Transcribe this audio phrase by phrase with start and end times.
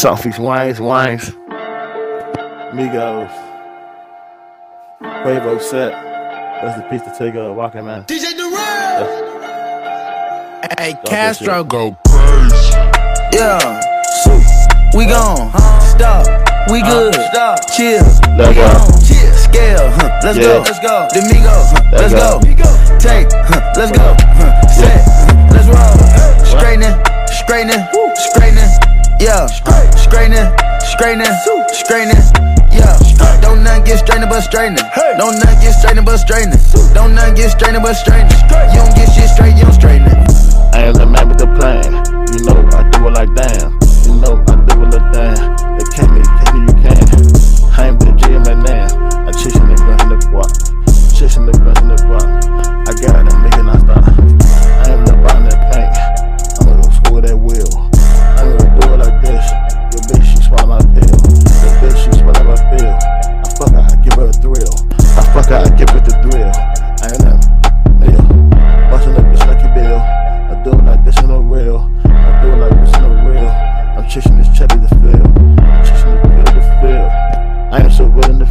[0.00, 1.34] Soufeast Wayans, Wayans.
[2.72, 3.30] Migos.
[5.02, 5.92] Quavo set.
[6.62, 8.04] That's the piece to take a walking man.
[8.04, 9.28] DJ Durant.
[10.78, 12.76] Hey, Castro, Go crazy.
[13.32, 13.80] yeah.
[14.94, 15.50] We gone.
[15.82, 16.26] Stop.
[16.70, 17.14] We good.
[17.14, 17.58] Stop.
[17.76, 18.02] Chill.
[18.36, 18.70] Let's go.
[19.06, 19.32] Chill.
[19.34, 19.90] Scale.
[19.90, 20.20] Huh.
[20.24, 20.44] Let's Yeah.
[20.44, 20.60] go.
[20.64, 21.08] Let's go.
[21.12, 21.48] Domingo.
[21.50, 21.82] Huh.
[21.92, 22.40] Let's Let's go.
[22.98, 23.28] Take.
[23.32, 23.72] Huh.
[23.76, 24.16] Let's go.
[24.18, 24.66] Huh.
[24.68, 25.02] Set.
[25.04, 25.52] Huh.
[25.52, 25.96] Let's roll.
[26.46, 26.94] Straightening.
[27.28, 27.82] Straightening.
[28.16, 28.70] Straightening.
[29.20, 29.46] Yeah.
[30.10, 30.50] Straightening.
[30.82, 31.32] Straightening.
[31.70, 32.18] Straightening.
[32.74, 32.98] Yeah.
[33.40, 34.82] Don't not get strained but straightening.
[35.16, 36.58] Don't not get strained but straightening.
[36.92, 38.34] Don't not get strained but straightening.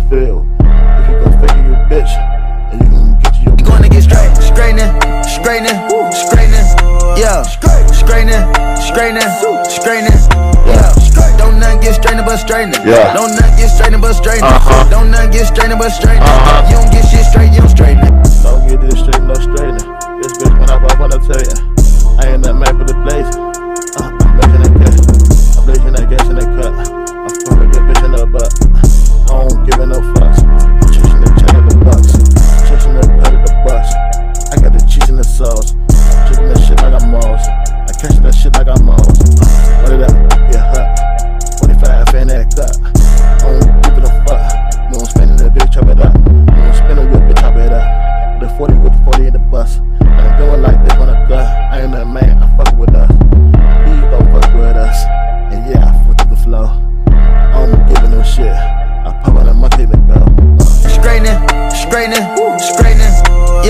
[0.10, 0.50] So real in the field.
[0.60, 2.14] If you gon' fake it, you a bitch.
[2.72, 4.90] And you gon' get your You gonna get straight, straightening,
[5.26, 5.78] straightening,
[6.14, 6.66] straightening,
[7.18, 8.44] yeah, straightening,
[8.78, 9.30] straightening,
[9.70, 10.20] straightening,
[10.66, 11.38] yeah.
[11.38, 12.82] Don't not get strained but straightening.
[12.86, 13.14] Yeah.
[13.14, 14.50] Don't not get strained but straightening.
[14.50, 14.90] Uh-huh.
[14.90, 16.28] Don't not get strained but straightening.
[16.28, 16.68] Uh-huh.
[16.70, 18.14] You don't get shit straight, you don't straighten it.
[18.44, 19.88] Don't get this straight, no straightening.
[20.22, 21.56] This bitch when I pop wanna tell ya.
[22.20, 22.69] I ain't that man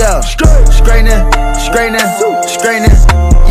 [0.00, 1.20] yeah, straightening,
[1.60, 2.08] straightening,
[2.48, 2.96] straightening,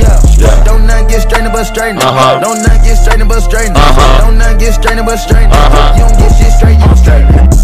[0.01, 0.17] yeah.
[0.39, 0.63] Yeah.
[0.63, 2.01] Don't not get strained but straightening.
[2.01, 2.39] Uh-huh.
[2.39, 3.75] Don't not get strained but straightening.
[3.75, 4.25] Uh-huh.
[4.25, 5.51] Don't not get strained but straightening.
[5.51, 5.93] Uh-huh.
[5.95, 7.58] You don't get shit straight, you don't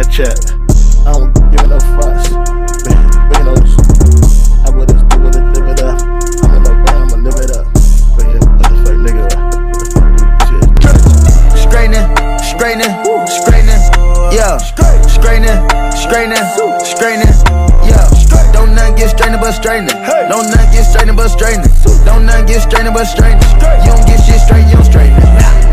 [0.00, 0.32] that check.
[1.04, 2.32] I don't give no fuss.
[3.28, 3.68] Bring those.
[11.60, 12.06] Straightening,
[12.40, 12.92] straightening,
[13.28, 13.80] straightening,
[14.32, 15.58] yeah, straightening,
[15.96, 16.44] straightening,
[16.84, 17.34] straightening,
[17.84, 18.08] yeah.
[18.52, 19.96] Don't not get strained but straightening.
[20.28, 21.70] Don't not get strained but straightening.
[22.04, 23.42] Don't not get strained but straightening.
[23.84, 25.69] You don't get shit straight, you don't straighten it.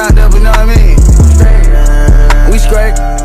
[0.00, 0.76] Out there, you know what I
[2.46, 2.50] mean.
[2.50, 3.19] We straight.